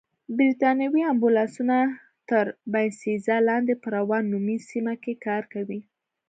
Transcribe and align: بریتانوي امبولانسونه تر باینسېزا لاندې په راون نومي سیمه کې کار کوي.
بریتانوي 0.37 1.01
امبولانسونه 1.13 1.77
تر 2.29 2.45
باینسېزا 2.71 3.37
لاندې 3.49 3.73
په 3.81 3.87
راون 3.95 4.23
نومي 4.31 4.57
سیمه 4.69 4.93
کې 5.03 5.13
کار 5.25 5.43
کوي. 5.53 5.79